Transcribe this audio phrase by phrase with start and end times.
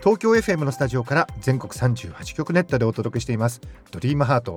[0.00, 3.60] 東京 FM のスタジオから全国38局ネットでお届けしています。
[3.90, 4.56] ドリームハート。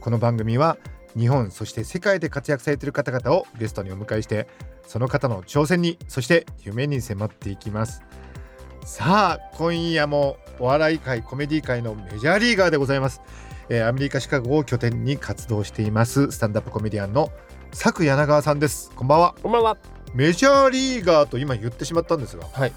[0.00, 0.78] この番組は
[1.14, 4.48] 日本そして世界で活躍されている方々をゲストにお迎えして
[4.86, 8.02] その方の挑戦にそして夢に迫っていきます。
[8.86, 13.20] さあ今夜もお笑い界コメディ界のメジャーリーガーでございます、
[13.68, 17.30] えーアメリカシカゴを拠点に活動していますスタンダップコメディアンの
[17.72, 18.90] 佐久柳川さんです。
[18.96, 19.34] こんばんは。
[19.42, 19.76] こんばんは。
[20.14, 22.72] メジャーリーガーと今言ってしまったんですがはい。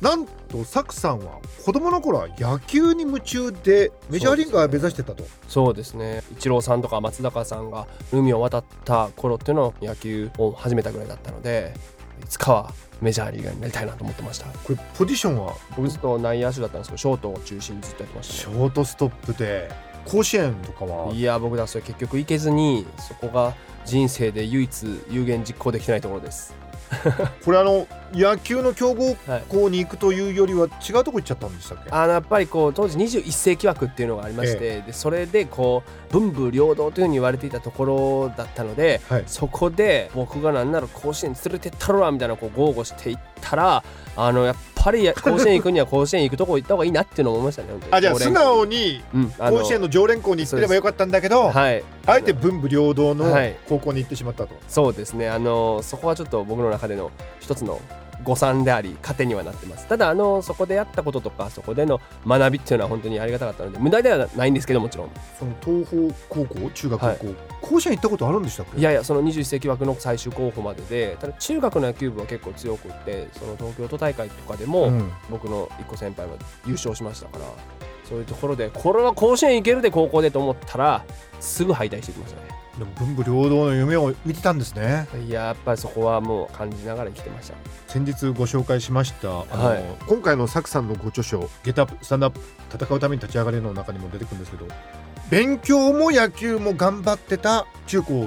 [0.00, 6.22] なんとサクさんは子供の頃は野球に夢中でメジャーリーガー目指してたと、そうですね。
[6.32, 11.74] イチローさんとか松坂さんが海を渡った頃っていうのを野球を始めたぐらいだったので、
[12.22, 14.46] いつかはメジャーリーガーになりたいなと思ってました。
[14.46, 15.54] これポジションは？
[15.76, 18.56] 僕ずっと内野手だったんですけど、ショートを中心にずっとやってまシした、ね。
[18.56, 19.70] ョートストップで
[20.04, 21.12] 甲子園とかは？
[21.12, 23.54] いや僕だそれ結局行けずにそこが
[23.86, 26.54] 人生で唯一有言実行できてないところです。
[27.44, 29.42] これあの野球の強豪はい。
[29.48, 31.90] 校に行くというよりは違うとこ行っちゃったんでしたっけ？
[31.90, 43.82] あのやっぱりこう当時21世紀枠っていうのがありまして、でそれでこう文武両道というふうに言われていたところだったので、はいそこで僕がなんなら甲子園に連れてったろわみたいなこう豪語していったら
[44.16, 49.02] あのやっぱり 甲子園行くには甲子園行くとこ行った方がいいなっていうのを思いましたねあじゃあ素直に
[49.38, 53.56] 甲子園の常連校に行ってればよかったんだけど、はいあえて文武両道のはい。
[53.68, 55.28] 高校に行ってしまったと、そうですね。
[55.28, 57.80] あのそこはちょっと僕の中での一つの
[58.24, 59.86] 誤算であり糧にはなってます。
[59.86, 65.10] ただあのそこでやったこととかそこでの学びっていうのは本当にありがたかったので無駄ではないんですけどもちろん。
[65.38, 67.36] その東邦高校中学高校、はい。
[67.62, 68.78] 甲子園行ったことあるんでしたっけ？
[68.78, 75.12] いやいやその21世紀枠の最終候補まででただ中学の野球部は結構強くってその東京都大会とかでも、うん。
[75.30, 76.34] 僕の一個先輩は
[76.66, 77.44] 優勝しましたから
[78.08, 81.04] そういうところでこれは甲子園行けるで高校でと思ったら
[81.40, 82.48] すぐ敗退してきましたね
[82.78, 85.08] でも文武両道の夢を見てたんですね。
[85.26, 87.54] いややっぱりそこはもう感じながら生きてました。
[87.86, 89.28] 先日ご紹介しました。
[89.28, 89.84] あの、はい。
[90.06, 92.40] 今回のサクさんのご著書「ゲットアップスタンドアップ
[92.72, 94.66] 戦うために立ち上がれ」の中にも出てくるんですけど
[95.30, 98.26] 勉強も野球も頑張ってた中高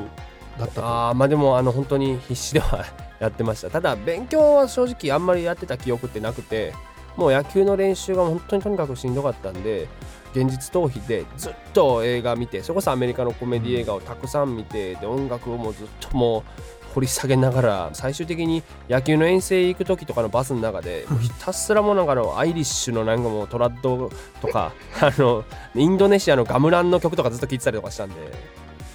[0.57, 0.85] だったと。
[0.85, 2.85] あーまあでもあの本当に必死では
[3.19, 3.69] やってました。
[3.69, 6.73] ただ勉強は正直あんまりやってた記憶ってなくて
[7.15, 9.87] もう野球の練習が本当にとにかくしんどかったんで
[10.33, 24.09] 現実逃避でずっと映画見てそれこそアメリカのコメディ映画をたくさん見てで音楽をもうずっともう掘り下げながら最終的に野球の遠征行く時とかのバスの中でひたすらもうなんかあのアイリッシュのなんかもうトラッド
[24.41, 25.45] とかあの
[25.75, 28.15] インドネシアのガムランの曲とかずっと聴いてたりとかしたんで。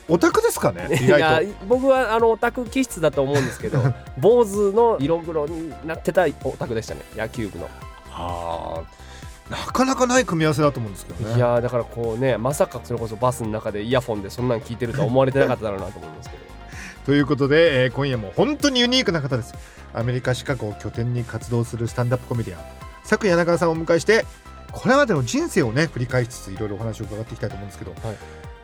[0.06, 0.98] オタクですかね？
[1.00, 3.80] 意いや僕はあのオタク気質だと思うんですけど
[4.18, 7.70] 坊主の色黒になってたオタクでしたね野球部の、
[8.12, 9.03] あー
[9.50, 11.36] なかなかない組み合わせだと思うんですけどね。
[11.36, 16.42] いやーだからこうねまさかそれこそバスの中でイヤフォンでそんなん聞いてるとは思われてなかっただろうなと思いますけど。
[17.04, 19.54] ということで、えー今夜も本当にユニークな方です。
[19.92, 22.62] アメリカシカゴを拠点に活動するスタンダップコメディアン
[23.02, 24.24] 佐久柳川さんをお迎えして
[24.72, 28.16] これまでの人生をね振り返りつついろいろお話を伺っていきたいと思うんですけど、はい。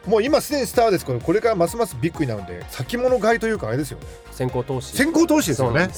[0.09, 4.07] もう今すでにスターですからこれからますますビッグになるんで先物買いというかあれですよね。
[4.33, 4.97] 先行投資。
[4.97, 5.89] 先行投資ですよね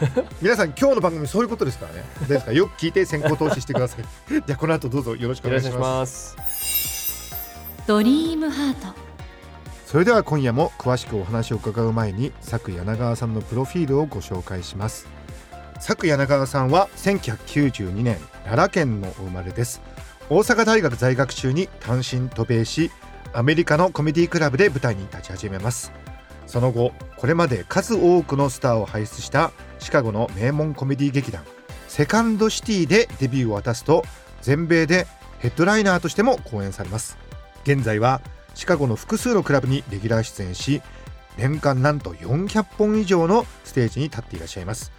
[0.40, 2.04] 皆さん今日の番組そういうことですからね。
[2.28, 2.50] ですか？
[2.50, 4.04] らよく聞いて先行投資してください。
[4.30, 6.36] じゃあこの後どうぞよろしくお願いします。
[7.86, 8.94] ドリームハート。
[9.86, 15.06] それでは今夜も詳しくお話を伺う前に佐久柳川さんのプロフィールをご紹介します。
[15.76, 19.80] 佐久柳川さんは1992年奈良県のお生まれです。
[20.30, 22.90] 大阪大学在学中に単身渡米し
[23.32, 25.90] アメリカのコメディクラブで舞台に立ち始めます
[26.48, 31.44] その後これまで数多くのスターを輩出したシカゴの名門コメディ劇団
[31.86, 34.02] セカンドシティでデビューを果たすと
[34.40, 35.06] 全米で
[35.38, 37.16] ヘッドライナーとしても公演されます。
[37.62, 38.20] 現在は
[38.54, 40.82] シカゴの複数のクラブにレギュラー出演し
[41.36, 44.90] 年間なんと400本以上のステージに立っていらっしゃいます。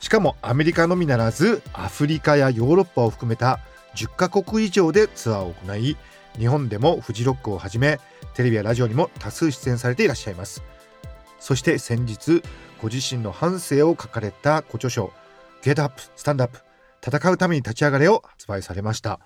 [0.00, 3.60] しかもアメリカのみならずアフリカやヨーロッパを含めた
[3.94, 5.96] 10カ国以上でツアーを行い
[6.38, 7.98] 日本でもフジロックをはじめ
[8.34, 10.62] テレビやラジオにも多数出演されていらっしゃいます。
[11.38, 12.42] そして先日
[12.80, 15.12] ご自身の半生を書かれたご著書
[15.62, 16.60] 「ゲットアップスタンドアップ
[17.04, 19.20] 戦うために立ち上がれ」を発売されました。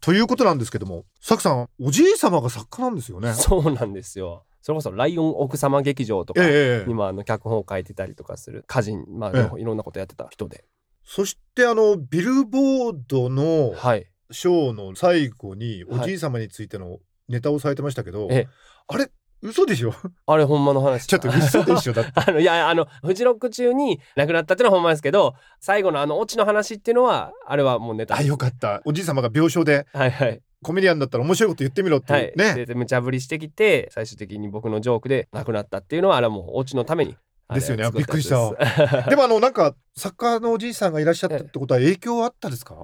[0.00, 3.34] ということなんですけどもサクさんおじい様が作家なんですよね。
[3.34, 4.44] そうなんですよ。
[4.62, 10.64] それこそライオン奥様劇場とか、ええ今あの脚本を書いてたりとかする歌人まあ、えいろんなことやってた人で。
[11.04, 14.06] そしてあのビルボードのはい。
[14.32, 16.08] ショーの最後におはい。
[16.08, 16.98] じい様についての
[17.28, 18.48] ネタをされてましたけど、ええ。
[18.86, 19.10] あれ
[19.42, 19.94] 嘘でしょ？
[20.26, 21.06] あれほんまの話。
[21.06, 22.12] ちょっと嘘でしょだって。
[22.20, 28.16] あのいやあのフジロック中に亡くなったっていうのはほんまですけど最後のあのオチの話っていうのはあれはもうネタ。
[28.16, 28.82] あよかった。
[28.84, 30.40] おじい様が病床ではいはい。
[30.62, 32.32] コメディアンだったら面白いこと言ってみろってはい。
[32.36, 37.16] ね、で無茶ぶりしてきて最終的に僕のジョークで亡くなったっていうのはあれはもうオチのために
[37.54, 37.84] ですよね。
[37.84, 38.36] 作びっくりした。
[39.08, 42.74] でもあのなんか作家のおじいさんがいらっしゃったってことは影響あったですか？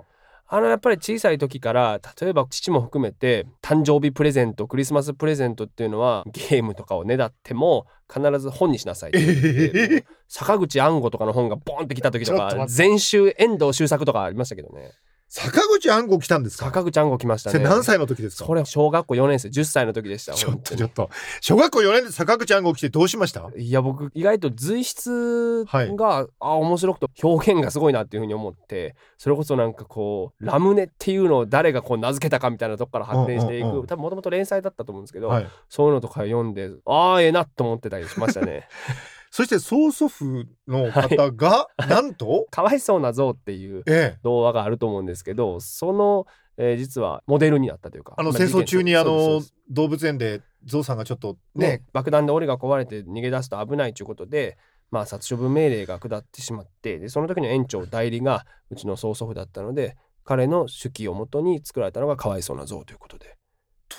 [0.49, 14.93] あのやっぱり小さい時から例えば父も含めて誕生日プレゼントクリスマスプレゼントっていうのはゲームとかをねだっても必ず本にしなさいって坂口安吾とかの本がボンってきた時とか全集遠藤周作とかありましたけどね
[15.28, 16.67] 坂口安吾来たんですか？
[16.67, 17.58] 坂口安吾来ましたね。
[17.58, 18.46] 何歳の時ですか？
[18.46, 19.49] それ小学校4年生。
[19.49, 21.11] 10歳の時でしたちょっとちょっと。
[21.40, 23.50] 小学校4年で坂口安吾来てどうしました？
[23.56, 25.64] いや僕意外と随筆
[25.96, 33.87] が、あ面白くて表現がすごいなっていうふうに思ってそれこそなんかこうラムネっていうのを誰がこう名付けたかみたいなとこから発展していく、うんうんうん。
[33.87, 35.46] 多分もともと連載だったと思うんですけど、はい。
[35.69, 38.69] そういうのとか読んでああええなと思ってたりしましたね
[39.31, 40.25] そして曽祖父
[40.69, 42.46] の方が、なんと？
[42.50, 44.19] かわいそうな像っていうええ。
[44.23, 46.26] 童話があると思うんですけどその、
[46.56, 54.56] えー実はモデルになったというかあのま戦争中にあの動物園でゾウさんがちょっとねね、爆弾で檻が壊れて逃げ出すと危ないということで、
[54.90, 63.37] まあ、殺処分命令が下ってしまってでその時の園長代理がうちの曽祖父だったので彼の手記をもとに作られたのがかわいそうな像ということで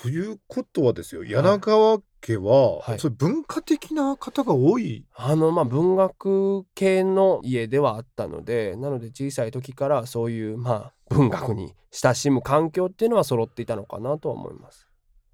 [0.02, 2.98] ということはですよ柳川家は、はい。
[2.98, 5.04] そういう文化的な方が多い。
[5.14, 14.88] あのまあ文学系の家ではあったのでなので小さい時からそういうまあ文学に親しむ環境っていうのは揃っていたのかなとは思います。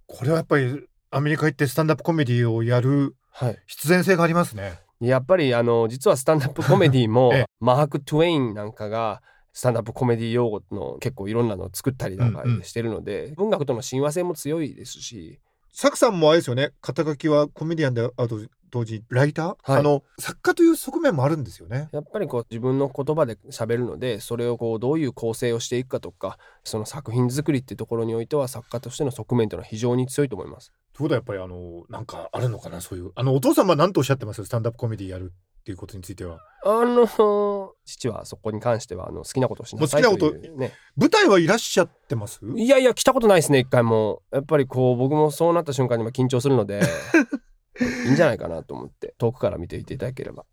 [0.07, 4.79] これはやっぱりアメリカ行ってスタンダップコメディをやるはい、必然性がありますね。
[5.01, 7.47] やっぱりあの実はスタンダップコメディも ええ。
[7.59, 9.23] マーク・トゥエインなんかが
[9.55, 12.62] スタンダップコメディ用語の結構いろんなのを作ったりなんかうんうん。
[12.62, 15.41] してるので、文学との親和性も強いですし。
[15.73, 16.73] サクさんもあれですよね。
[16.83, 18.41] 肩書きはコメディアンであと
[18.71, 19.81] 同時にライター、はい。
[19.81, 21.89] あの作家という側面もあるんですよね。
[21.93, 30.73] やっぱりこう自分の言葉で喋るのでそれをこうどういう構成をしていくかとかその作品作りっていうところにおいては作家としての側面というのは非常に強いと思います。
[30.93, 33.11] ということはやっぱりあのなんかあるのかなそういう。
[33.17, 34.45] あのお父様は何とおっしゃってます？
[34.45, 35.33] スタンダップコメディやる
[35.65, 36.41] っていうことについては。
[36.67, 42.41] あの父はそこに関してはあの好きなことをしなさいともう好きなことね舞台はいらっしゃってます？
[42.55, 44.23] いやいや来たことないですね一回も。
[44.31, 46.83] やっぱりこう僕もそうなった瞬間にまあ緊張するので
[48.07, 50.45] いいんじゃないかなと思って遠くから見ていていただければ。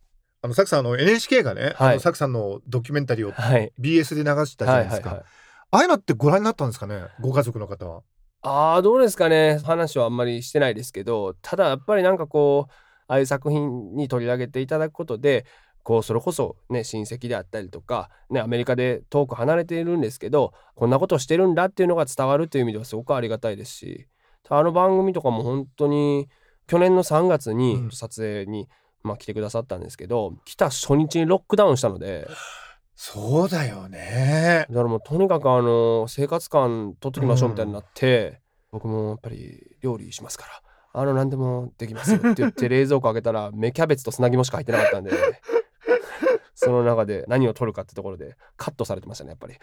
[0.43, 1.91] あのサクさんあの NHK がね、はい。
[1.91, 3.73] あのサクさんのドキュメンタリーをはい。
[3.77, 5.25] BS で流したじゃないですか、はいはいはい。
[5.71, 7.03] ああいうのってご覧になったんですかね？
[7.19, 8.01] ご家族の方は。
[8.43, 9.59] ああどうですかね。
[9.63, 12.73] 話はあんまりしてないですけどただやっぱりなんかこう
[13.11, 15.45] ああいう作品に取り上げていただくことで
[15.83, 24.07] こうそれこそね親戚であったりとか、ね、アメリカで遠く離れているんですけどこんなことしてるんだっていうのが伝わるという意味ではすごくありがたいですし
[24.47, 26.29] あの番組とかも本当に
[26.67, 27.91] 去年の3月うにん。
[27.91, 28.69] 撮影に、
[29.03, 32.29] まあ、来てくださったんですけど来た初日にロックダウンしたので。
[32.95, 34.67] そうだよね。
[34.69, 38.41] だからもうとにかくあの生活感取っときましょうみたいになって、
[38.71, 45.11] 僕もやっぱり料理しますからあの何でもできますよって言って冷蔵庫開けたら芽キャベツと砂肝しか入ってなかったんで
[46.53, 49.55] その中で何を取るかってところでカットされてましたねやっぱり。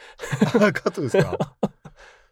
[0.66, 1.36] あ カットですか？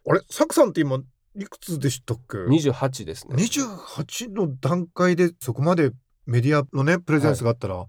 [0.09, 0.21] あれ？
[0.29, 0.99] サクさんって今
[1.35, 3.35] いくつでしたっけ？28ですね。
[3.35, 5.91] 28の段階でそこまで
[6.25, 7.85] メディアのねプレゼンスがあったら、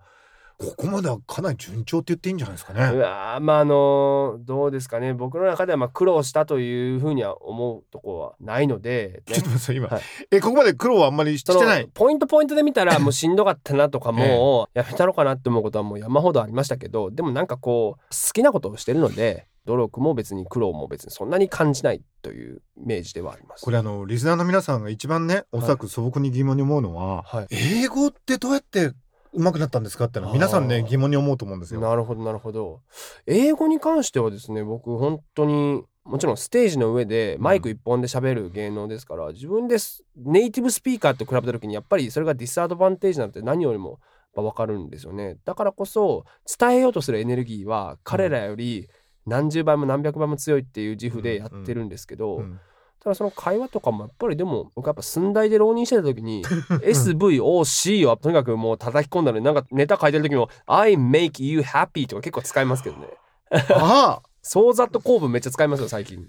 [0.58, 2.82] ここまではかなり順調って言っていいんじゃないですかうね。
[3.00, 5.14] わーまああのどうですかね。
[5.14, 9.34] 僕の中ではまあ苦労したというふうには思うとこはないので、ね。
[9.34, 10.02] ちょっと待って今、はい。
[10.32, 11.88] えここまで苦労はあんまりしてない？
[11.94, 23.64] ポイントポイントで見たらもうしんどかったなとかもうやめたのかなって思うことはもう山ほどありましたけどでもなんかこう好きなことをしてるので努力も別に苦労も別にそんなに感じないというイメージではあります。
[23.64, 27.46] これあのリスナーの皆さんが一番ねおそらく素朴に疑問に思うのは、はい。
[27.50, 28.90] 英語ってどうやって
[29.34, 30.06] 上手くなったんですか？
[30.06, 31.80] ってのは皆さんね疑問に思うと思うんですよ。
[31.80, 32.80] なるほどなるほど。
[33.26, 44.00] 英語に関してはですね僕本当にもちろんステージの上でマイク一本で喋る芸能ですから、自分ですネイティブスピーカーと比べた時にやっぱりそれがディスアドバンテージなんて何よりも
[44.34, 45.36] 分かるんですよね。
[45.44, 46.24] だからこそ
[46.58, 48.88] 伝えようとするエネルギーは彼らより
[49.26, 52.60] 何十倍も何百倍も強いっていう自負でやってるんですけど、うん
[53.02, 56.44] ただその会話とかもやっぱりでも僕やっぱ寸大で浪人してた時に
[56.82, 63.08] SVOC をとにかくもう叩き込んだのになんかネタ書いてる時も I make you happy とか結構使いますけどね。
[63.70, 66.26] ああソーザット構文めっちゃ使いますよ最近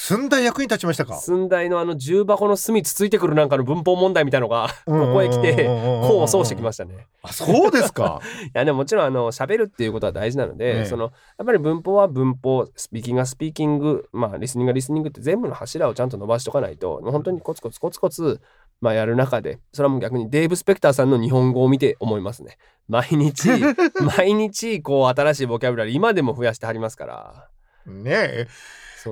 [0.00, 1.16] 寸大役に立ちましたか？
[1.16, 7.08] 寸大のあの重箱の隅つついてくるなんかの文法問題みたいのがここへ来て功を奏してきましたね。
[7.20, 8.20] あそうですか。
[8.46, 10.84] いやでももちろんあの喋るっていうことは大事なので、ええ。
[10.86, 18.40] そのやっぱり文法は文法スピーキングはスピーキングまあリスニングはリスニングって全部の柱をちゃんと伸ばしとかないと本当にコツコツコツコツ
[18.80, 22.56] まあやる中でそれはもう逆にデーブ・スペクターさんの日本語を見て思いますね。
[22.86, 23.48] 毎日
[24.16, 27.48] 毎日こう新しいボキャブラリー今でも増やしてはりますから。
[27.84, 28.46] ねえ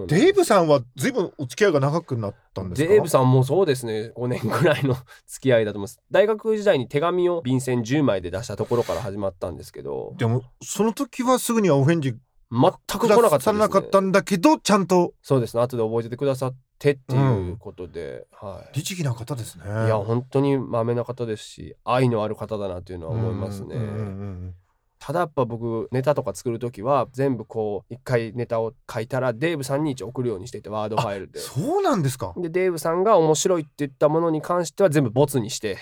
[0.06, 2.88] デイブさんは随分お付き合いが長くなったんですか？
[2.88, 4.12] デーブさんもそうですね。
[4.16, 6.00] 5年ぐらいの付き合いだと思います。
[6.10, 10.14] 大学時代に手紙を便箋10枚で出したところから始まったんですけど。
[10.18, 12.14] でもその時はすぐにはお返事
[12.50, 15.14] 全く来なかったです、ね、さなかったんだけどちゃんと。
[15.22, 15.56] そうです。
[15.56, 18.76] ね後で覚えててくださってっていうことで、はい。
[18.76, 19.64] 律儀な方ですね。
[19.64, 24.54] いや本当にまめな方ですし愛のある方だなというのは思いますね、うんうんうん
[24.98, 31.38] ただやっぱ僕ネタとか作る時は全部こう一回ネタを書いたらデーブさんに一応送るようにしていてワードファイルで。
[31.38, 32.32] そうなんですか？
[32.36, 35.76] でデーブさんが面白いって言ったものに関しては全部ボツにして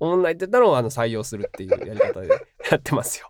[0.00, 2.28] オンラインって言ったのをあの採用するっていうやり方で
[2.70, 3.28] やってますよ。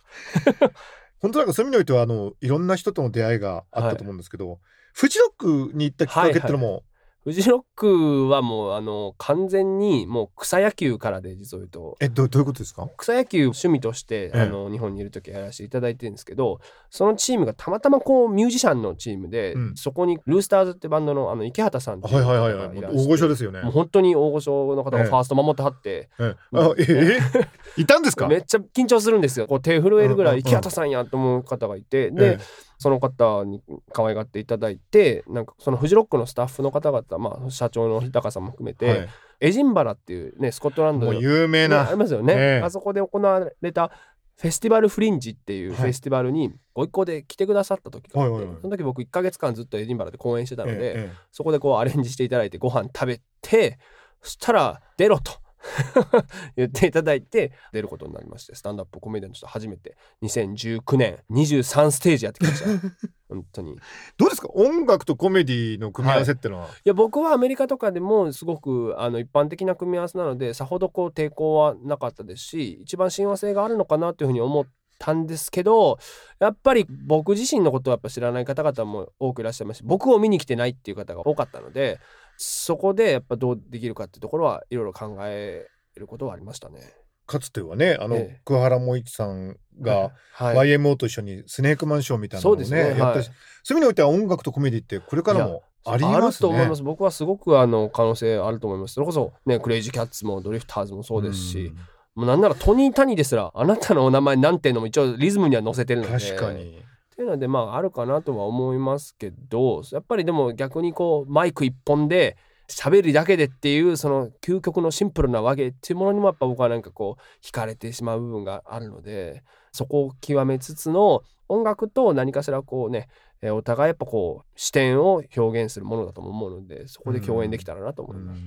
[1.20, 4.60] 本当なんかそういう意味においてはあのいろんな人との出会いがあったと思うんですけど、
[4.92, 6.84] フジロックに行ったきっかけってのも、
[7.24, 11.96] フジロックはもうあの完全にもう草野球からで実を言うと。
[12.00, 12.86] えどどういうことですか？
[12.98, 14.40] 草野球趣味として、ええ。
[14.42, 19.74] あの日本にいる時やらせていただいてるんですけどそのチームがたまたまこうミュージシャンのチームで、うん。
[19.74, 23.62] そこにルースターズってバンドのあの池畑さんってはいいうはいはいはい大御所ですよね。
[23.62, 25.04] もう本当に大御所の方がええ。
[25.06, 27.18] ファースト守ってはって、えあええ？
[27.80, 28.28] いたんですか？
[28.28, 29.46] めっちゃ緊張するんですよ。
[29.46, 32.38] こう手震えるぐらい池畑さんやと思う方がいて、で、え
[32.84, 33.62] その方に
[33.94, 39.08] 可愛がっていただいてなんかそのフジロックのスタッフの方々、まあ、社長の日高さんも含めて、えはい。
[39.40, 42.62] エジンバラっていうねスコットランドの有名ねあなりますよね、ええ。
[42.62, 43.90] あそこで行われた
[44.36, 45.78] フェスティバルフリンジっていうはい。
[45.78, 53.78] フェスティバルにご一行で来てくださった時があって、その時僕1ヶ月間ずっとエジンバラで公演してたので、そこでこうアレンジしていただいてご飯食べて
[54.20, 55.32] そしたら出ろと
[56.56, 62.68] 言っていただいて出ることになりましてスタンドアップコメディアンとして初めて2019年23ステージやってきました。
[63.28, 63.72] 本当に。
[63.72, 63.76] い
[64.16, 64.48] どうですか？
[64.54, 74.66] 音楽とコメディの組み合わせってのは、や僕はアメリカとかでもすごくあの一般的な組み合わせなのでさほどこう抵抗はなかったですし一番親和性があるのかなというふうに思っ
[74.98, 75.98] たんですけど
[76.38, 81.98] やっぱり僕自身のことをやっぱ知らない方々も多くいらっしゃいますし僕を見に来てないっていう方が多かったので
[82.36, 86.80] そこでやっぱどうできるかっていうところはいろいろ考えることはありましたね。
[87.26, 88.40] かつてはねあの、ええ。
[88.44, 92.98] 桑原萌一さんがはい、YMO と一緒にスネークマンショーみたいなのをねそうですね。
[92.98, 93.36] やったし、はい
[93.66, 96.28] そういう意味においては音楽とコメディってこれからもありあますね。
[96.32, 96.82] ると思います。
[96.82, 98.94] 僕はすごくあの可能性あると思います。
[98.94, 101.76] それこそねクレイジーキャッツもドリフターズもそうですし、ん。
[102.14, 106.12] もうなんならトニー・タニーですらあなたのお名前なんていうのも一応リズムには載せてるので。
[106.12, 106.82] 確かに。
[107.14, 112.36] っていうのでまああるかなとは思いますけどやっぱりでも逆にこうマイク一本で
[112.68, 123.08] 喋るだけでっていうその究極のシンプルな話芸っていうものにもやっぱ僕はなんかこう惹かれてしまう部分があるのでそこを極めつつの音楽と何かしらこうね
[123.42, 128.40] えーお互いやっぱこう視点を表現するものだとも思うのでそこで共演できたらなと思います。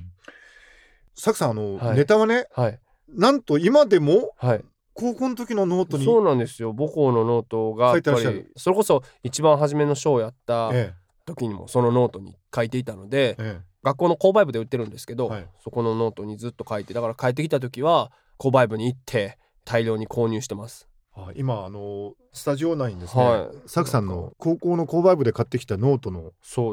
[1.16, 1.98] サクさんあの、はい。
[1.98, 2.80] ネタはねはい。
[3.10, 4.66] なんと今でもはい
[4.98, 6.74] 高校の時のノートにそうなんですよ。
[6.74, 10.94] 母校のノートがやっぱりそれこそ一番初めのショーをやったえ
[11.26, 13.62] 時にもそのノートに書いていたのでええ。
[13.84, 15.48] 学校の購買部で売ってるんですけど、はい。
[15.64, 20.90] そこのノートにずっと書いてだから帰ってきた時は購買部に行って大量に購入してます。
[21.16, 23.58] えあ今あのスタジオ内にですね、はい。
[23.68, 26.32] サクさんの高校の購買部で買ってきたノートの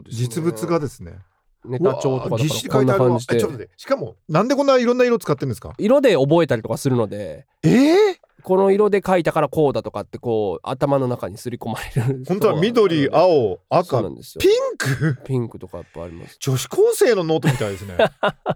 [0.08, 1.18] 実物がですね
[1.64, 3.26] ネタ帳とかだからこんな感じ
[3.58, 3.70] で。
[3.76, 5.72] しかもなんでこんないろんな色使ってるんですか？
[5.78, 7.46] 色で覚えたりとかするので。
[7.62, 12.24] ええこの色で書いたからこうだとかってこう頭の中に刷り込まれる。
[12.28, 14.02] 本当は緑青赤。
[14.02, 14.40] なんですよ。
[14.40, 15.16] ピンク？
[15.24, 16.36] ピンクとかやっぱあります。
[16.40, 17.96] 女子高生のノートみたいですね。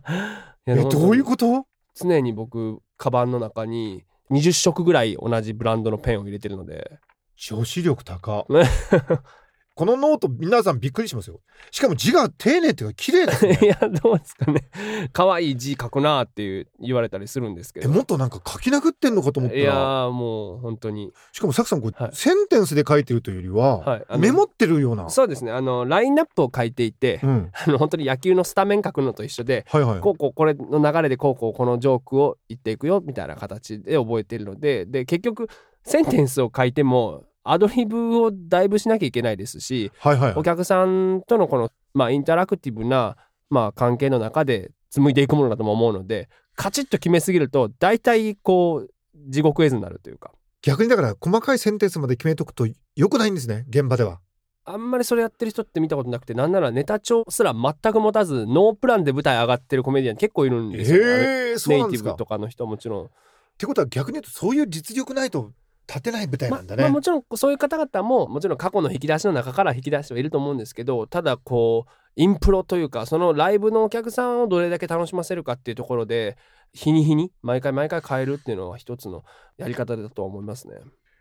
[0.66, 1.64] えどういうこと？
[1.94, 6.98] 常に僕カバンの中に20色ぐらい同じブランドのペンを入れてるので。
[7.36, 8.44] 女子力高。
[8.50, 8.64] ね
[9.78, 11.38] このノート皆さんびっくりしますよ。
[11.70, 13.60] しかも字が丁寧っていうか綺麗ですね。
[13.62, 14.68] いやどうですかね。
[15.12, 17.88] 可愛い字書くなっていう言われたりするんですけど。
[17.88, 19.72] えもっとなんか書き殴ってんのかと思ったいや
[20.10, 21.12] もう本当に。
[21.30, 22.10] しかもサクさんこれ、はい。
[22.12, 25.08] センテンスで書いてるというよりは、はいメモってるような。
[25.10, 25.52] そうですね。
[25.52, 27.52] あのラインナップを書いていて、うん。
[27.52, 30.00] あの本当に野球のスタメン書くのと一緒ではいはい。
[30.00, 35.46] こうこうこれの流れでこうこうこのジョークを言っていくよみたいな形で覚えてるのでで結局
[35.84, 43.16] センテンスを書いてもアドリブをだいぶしなきゃいけないですしはいはいお客さんとのこの、まあ、インタラクティブな、
[43.50, 48.90] まあ、関係の中で紡いでいくものだとも思うのでカチッと決めすぎると大体こう
[49.28, 50.32] 地獄絵図になるというか。
[50.60, 54.18] 逆にだから細かいセンテンスまで決めとくとよくないんですね現場では。
[54.64, 63.04] あんまりそれやってる人って見たことなくてなんならネタ帳すら全く持たずノープランで舞台上がってるコメディアン結構いるんですよ、へえそうネイティブとかの人はもちろん。
[63.06, 63.08] っ
[63.56, 65.52] てことは逆に言うとそういう実力ないと
[65.88, 76.36] 立てない舞台なんだね、まあ、もちろんそういう方々ももちろん過去の引き出しの中から引き出してはいると思うんですけどただこうインプロというかそのライブのお客さんをどれだけ楽しませるかっていうところで
[76.74, 79.24] 日に日に毎回毎回変えるっていうのは一つの
[79.56, 80.74] やり方だとは思いますね。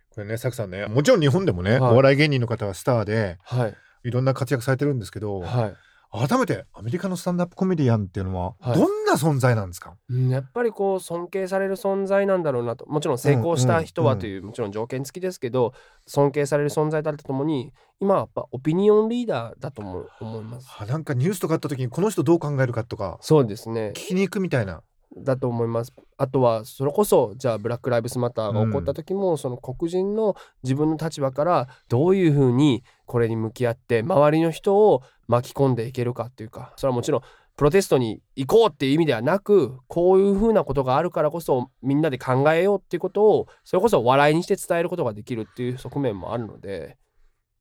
[0.09, 1.91] これねサクさんねもちろん日本でもね、はい。
[1.93, 5.75] お笑い芸人の方はスターではい、いろんな活躍されてるんですけど、はい
[6.11, 8.77] 改めてアメリカのスタンダップコメディアンっていうのははい。
[8.77, 12.85] どんな存在なんですか、うんやっぱりこう尊敬される存在なんだろうなと。
[12.87, 15.73] もちろん成功した人はという、もちろん条件付きですけど
[16.05, 20.67] 尊敬される存在だとともに今はやっぱオピニオンリーダーだと思う思います。
[20.79, 23.93] あなんかニュースとかあった時にこの人どう考えるかとかそうですね。
[23.95, 24.81] 聞きに行くみたいな
[25.15, 25.93] だと思います。
[26.17, 37.21] あとはそれこそじゃあブラック・ライブスマターが起こった時も、その黒人の自分の立場からどういうふうにこれに向き合って周りの人を巻き込んでいけるかっていうかそれはもちろん
[37.57, 46.97] プロテストに行こうっていう意味ではなくこういうふうなことがあるからこそみんなで考えようっていうことをそれこそ笑いにして伝えることができるっていう側面もあるので、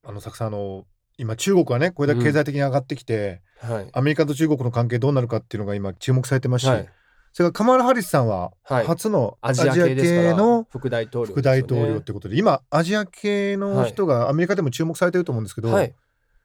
[0.04, 0.84] あのサクさんあの
[1.16, 3.90] 今中国はねこれだけ経済的に上がってきて、はい。
[3.92, 6.88] アメリカと中国の関係どうなるかっていうのが今注目されてますし、はい、
[7.36, 8.86] それからカマラ・ハリスさんははい。
[8.86, 15.94] 初のアアジア系の副大統領副大統領ってことで今アジア系の人がアメリカでも注目されてると思うんですけど、はい。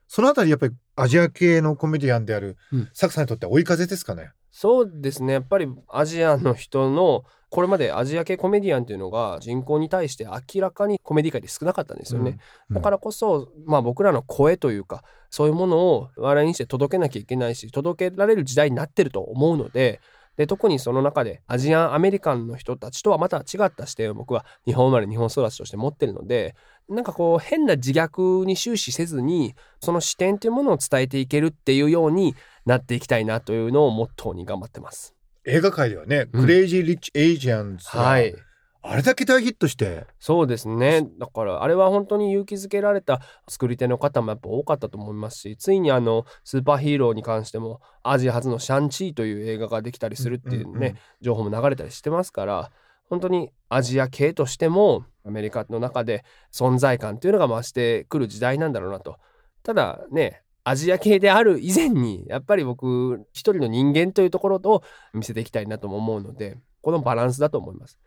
[0.10, 2.90] そのあたりやっぱりアジア系のコメディアンであるうん。
[2.92, 4.32] サクさんにとっては追い風ですかね？
[4.52, 5.32] そうですね。
[5.32, 12.38] やっぱりアジアの人のこれまでアジア系コメディアンっていうのが人口に対して明らかにコメディ界で少なかったんですよね、
[12.70, 12.76] うん。
[12.76, 20.02] だからこそ、まあ、僕らの声というかそういうものを笑いにして届けなきゃいけないし届けられる時代になってると思うので
[20.38, 26.56] で特にその中で Asian American の人たちとはまた違った視点を僕は日本生まれ日本育ちとして持ってるので
[26.90, 32.36] なんかこう変な自虐に終始せずにその視点というものを伝えていけるっていうように
[32.66, 35.16] なっていきたいなというのをモットーに頑張ってます。
[35.46, 38.36] 映画界ではね、うん Crazy Rich Asians がはい
[38.84, 40.06] あれだけ大ヒットして。
[40.20, 41.08] そうですね。
[41.20, 52.72] だからあれは本当に勇気づけられた作り手の方もやっぱ多かったと思いますしついにあのスーパーヒーローに関してもアジア初のシャンチーという映画ができたりするっていうね、うんうん情報も流れたりしてますから
[53.10, 59.18] 本当にアジア系としてもアメリカの中で存在感というのが増してくる時代なんだろうなと。
[59.64, 68.00] ただねアジア系である以前にやっぱり僕一人の人間というところと見せていきたいなとも思うのでこのバランスだと思います。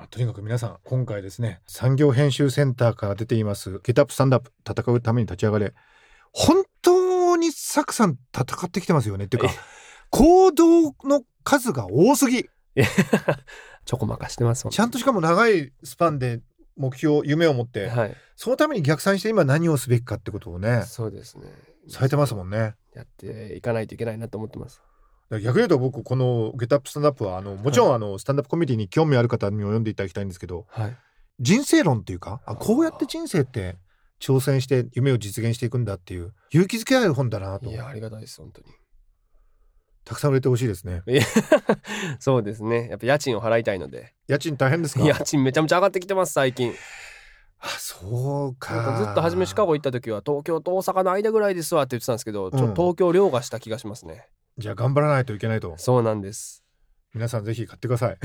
[0.00, 5.74] まあ、とにかく皆さん今回ですね産業編集センターから出ています「Get Up Stand Up 戦うために立ち上がれ」
[6.32, 9.50] 本当にサクさん戦ってきてますよねっていうか
[10.08, 12.48] 行動の数が多すぎ
[13.84, 14.66] ちょこまかしてます。
[14.70, 16.40] ちゃんとしかも長いスパンで
[16.78, 21.46] 目標夢を持って、はい、そのために逆算して今何をすべきかってことをねそうですね。
[21.88, 22.74] されてますもんね。
[22.94, 24.80] やっていかないといけないなと思ってます。
[25.30, 30.96] 逆に言うと僕この「ゲットアップスタンダップはあのもちろんあのスタンダップコメディに興味ある方にも読んでいただきたいんですけどはい。
[31.38, 33.76] 人生論っていうかあこうやって人生って
[34.20, 38.66] 挑戦して夢を実現していくんだっていう勇気づけられる本だなといやありがたいです本当に。
[40.04, 41.22] たくさん売れてほしいですねいや
[42.18, 42.88] そうですね。
[42.88, 44.12] やっぱ家賃を払いたいので。
[44.26, 45.04] 家賃大変ですか？
[45.04, 46.74] 家賃めちゃめちゃ上がってきてます最近。
[47.62, 54.26] あそうかかずっと初めシカゴ行った時は東京と大阪の間ぐらいですわって言ってたんですけど、ちょうん東京凌駕した気がしますね。
[54.60, 55.74] じゃあ頑張らないといけないと。
[55.78, 56.62] そうなんです。
[57.14, 58.18] 皆さんぜひ買ってください。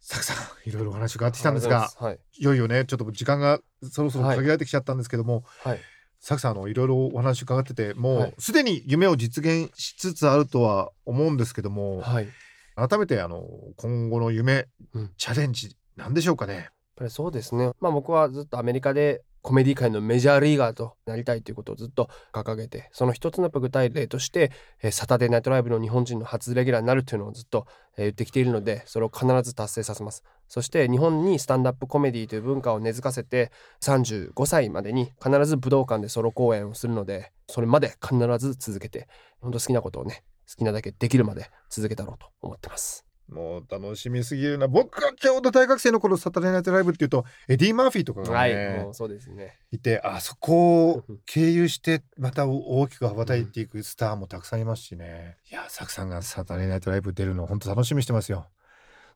[0.00, 2.18] サクさんいろいろお話伺ってきたんですがはい。
[2.38, 5.80] いよいよねちょっと時間がそろそろ限られてきちゃったんですけども、はい。
[6.20, 8.34] サクさんあのいろいろお話伺っててもうはい。
[8.38, 12.28] すで、に夢を実現しつつあるとは思うんですけども、はい。
[12.76, 13.44] やっ改めてあの
[13.76, 17.72] 今後の夢、うんチャレンジなんでしょうかねぱりそうですね。
[17.80, 24.52] まあ僕はずっとアメリカでコメディ界のメジャーリーガーとなりたいということをずっと掲げてその一つの具体例として、
[24.90, 30.24] サタデーナイトライブの日本人の初レギュラーになるというのをずっと、言ってきているのでそれを必ず達成させます。
[30.48, 39.08] そして日本にスタンダップコメディという文化を根付かせて35歳までに必ず武道館でソロ公演をするのでそれまで必ず続けて
[39.40, 43.09] 本当好きなことをね好きなだけできるまで続けたろうと思ってます。
[43.30, 44.68] もう楽しみすぎるな。
[44.68, 48.54] 僕がちょうど大学生の頃サタデーナイトライブっていうとエディ・マーフィーとかがはい
[48.92, 49.58] そうですね。
[49.70, 58.46] いてあそこを 経由してまた大きく羽ばたいていくスターもたくさんいますしね、いやサクさんがサタデーナイトライブ出るの本当楽しみにしてますよ。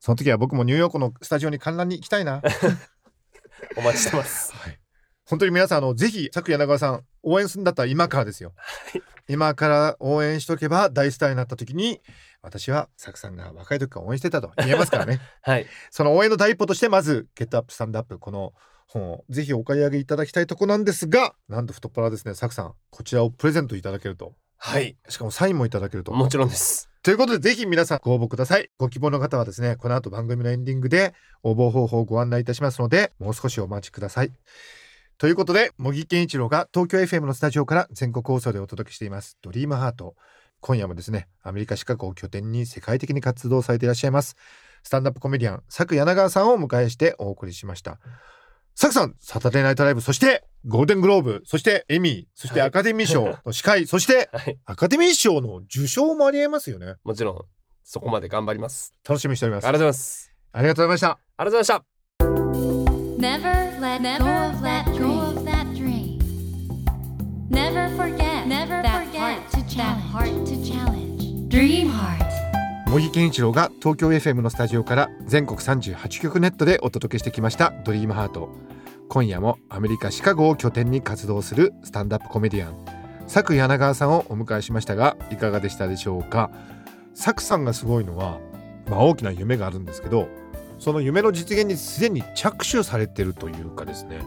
[0.01, 2.43] その時は僕もニューヨークのスタジオに観覧に行きたいな。
[3.77, 4.53] お待ちしてます。
[4.55, 4.84] はい
[5.29, 8.53] 本当に皆さんあのぜひ佐久柳川さん応援するんだったら今からですよ。
[9.27, 12.03] 今から応援しとけば大スターになった時に
[12.43, 14.53] 私は佐久さんが若い時から応援してたと。
[14.59, 15.21] 言えますからね。
[15.41, 15.67] はい。
[15.91, 18.53] その応援の第一歩としてまず「ゲットアップスタンドアップ」この
[18.87, 24.35] 本をぜひお買い上げいただきたいとこなんですがなんと太っ腹ですねサクさんこちらをプレゼントいただけると。
[24.59, 24.97] はい。
[25.09, 26.13] しかもサインもいただけると。
[26.13, 26.91] もちろんです。
[27.03, 28.71] ということでぜひ皆さんご応募ください。
[28.79, 34.33] ご希望の方はですねこの後番組のエンディングで応募方法をご案内いたしますのでもう少しお待ちください
[35.17, 39.39] ということで茂木健一郎が東京 FM のスタジオから全国放送でお届けしています。
[39.43, 40.17] ドリームハート。
[40.61, 44.35] 今夜もですねアメリカシカゴを拠点に世界的に活動されていらっしゃいます
[44.83, 47.99] スタンダップコメディアン佐久柳川さんをお迎えしてお送りしました。
[48.79, 54.59] 佐久さんサタデーナイトライブそしてゴールデングローブそしてエミーそしてアカデミー賞の司会 そしてはい。
[54.65, 56.95] アカデミー賞の受賞もありえますよね。
[57.05, 57.45] もちろん
[57.85, 58.93] そこまで頑張ります。
[59.09, 59.65] 楽しみにしております。
[59.67, 60.33] ありがとうございます。
[60.53, 61.09] ありがとうございました。
[61.09, 61.94] ありがとうございました
[63.25, 63.49] Never
[63.81, 66.19] let go of that go of that dream.
[67.49, 71.49] Never forget, never that forget heart to that heart to challenge.
[71.49, 72.23] Dream heart.
[72.87, 78.51] 茂木健一郎が東京 FM のスタジオから全国38局ネットでお届けしてきました「ドリームハート
[79.09, 82.75] 今夜もアメリカシカゴを拠点に活動するスタンダップコメディアン
[83.23, 86.51] 佐久柳川さんをお迎えしましたがいかがでしたでしょうか？
[87.17, 88.39] 佐久さんがすごいのは、
[88.91, 90.29] まあ、大きな夢があるんですけど
[90.85, 94.21] その夢の実現にすでに着手されてるというかですね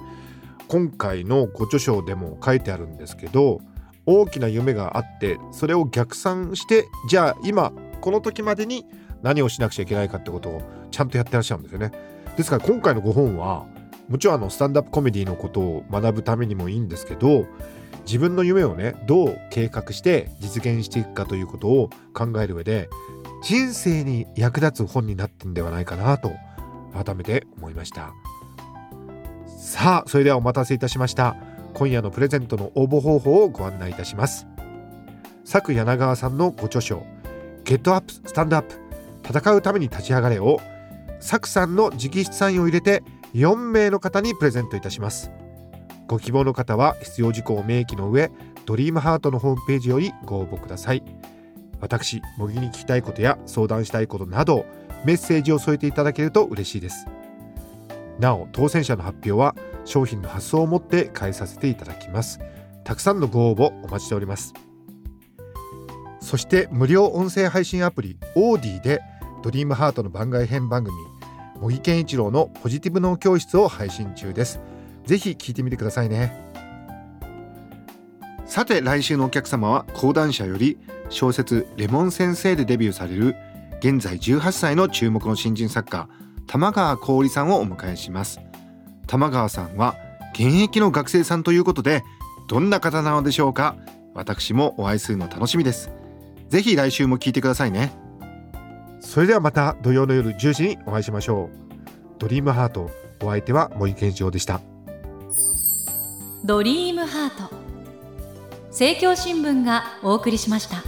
[0.67, 3.61] 今回のご著書でも書いてあるんですけど
[4.07, 8.87] 大きな夢があってそれを逆算してじゃあ今この時までに
[9.21, 11.91] 何をしなくちゃいけないかってことをちゃんとやってらっしゃるんですよね。
[12.35, 13.67] ですから今回のご本は
[14.09, 17.45] もちろんあのスタンダップコメディのことを学ぶためにもいいんですけど
[18.07, 22.89] 自分の夢をねどう計画して実現していくかということを考える上で
[23.43, 26.31] 人生に役立つ本になってんではないかなと
[27.03, 28.13] 改めて思いました。
[29.47, 31.35] さあそれではお待たせいたしました。
[31.73, 34.47] 今夜のプレゼントの応募方法をご案内いたします。
[35.49, 37.03] 佐久柳川さんのご著書
[37.63, 38.75] ゲットアップスタンドアップ
[39.27, 40.59] 戦うために立ち上がれを
[41.19, 45.31] サクさんの直筆サインを入れて4名の方にプレゼントいたします。
[46.07, 48.31] ご希望の方は必要事項を明記の上
[48.65, 51.03] ドリームハートのホームページよりご応募ください。
[51.79, 54.65] 私茂木に聞きたいことや相談したいことなど
[55.05, 57.07] メッセージを添えていただけると嬉しいです。
[58.19, 59.55] なお当選者の発表は
[59.85, 62.39] 商品の発送をもって返させていただきます。
[62.83, 64.53] たくさんのご応募お待ちしております。
[66.19, 69.01] そして無料音声配信アプリオーディで
[69.43, 70.97] ドリームハートの番外編番組
[71.59, 74.59] 茂木健一郎のポジティブ脳教室を配信中です。
[75.05, 76.45] ぜひ聞いてみてくださいね。
[78.45, 80.77] さて来週のお客様は講談社より
[81.09, 83.35] 小説レモン先生でデビューされる
[83.79, 86.09] 現在18歳の注目の新人作家
[86.47, 88.39] 玉川香織さんをお迎えします。
[89.05, 89.95] 玉川さんは
[90.33, 92.03] 現役の学生さんということで
[92.47, 93.75] どんな方なのでしょうか？
[94.13, 95.91] 私もお会いするの楽しみです。
[96.49, 97.91] ぜひ来週も聞いてくださいね。
[98.99, 101.57] それではまた土曜の夜10時にお会いしましょう。
[102.19, 102.89] ドリームハート
[103.21, 104.61] お相手は森健一郎でした。
[106.43, 107.55] ドリームハート。
[108.69, 110.83] 政教新聞がお送りしました